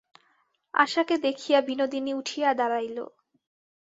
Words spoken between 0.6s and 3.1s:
আশাকে দেখিয়া বিনোদিনী উঠিয়া দাঁড়াইল।